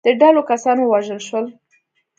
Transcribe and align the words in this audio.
د 0.05 0.07
ډلو 0.21 0.41
کسان 0.49 0.77
ووژل 0.79 1.19
شول. 1.27 1.45